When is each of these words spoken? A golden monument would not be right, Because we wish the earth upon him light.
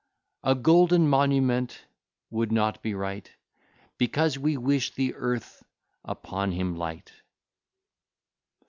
A 0.43 0.55
golden 0.55 1.07
monument 1.07 1.83
would 2.31 2.51
not 2.51 2.81
be 2.81 2.95
right, 2.95 3.29
Because 3.99 4.35
we 4.35 4.57
wish 4.57 4.91
the 4.95 5.13
earth 5.13 5.61
upon 6.03 6.53
him 6.53 6.75
light. 6.75 7.13